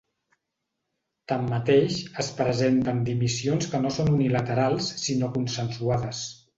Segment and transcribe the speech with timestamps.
[1.31, 6.29] Tanmateix, es presenten dimissions que no són unilaterals sinó consensuades.